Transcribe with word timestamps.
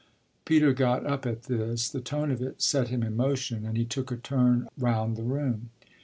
Peter 0.45 0.73
got 0.73 1.05
up 1.05 1.27
at 1.27 1.43
this; 1.43 1.87
the 1.87 2.01
tone 2.01 2.31
of 2.31 2.41
it 2.41 2.59
set 2.59 2.87
him 2.87 3.03
in 3.03 3.15
motion 3.15 3.63
and 3.67 3.77
he 3.77 3.85
took 3.85 4.11
a 4.11 4.17
turn 4.17 4.67
round 4.75 5.15
the 5.15 5.21
room. 5.21 5.69